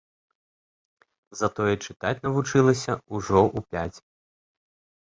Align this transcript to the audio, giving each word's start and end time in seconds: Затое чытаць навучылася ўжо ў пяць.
Затое 1.41 1.73
чытаць 1.85 2.17
навучылася 2.27 2.91
ўжо 3.15 3.41
ў 3.47 3.59
пяць. 3.71 3.97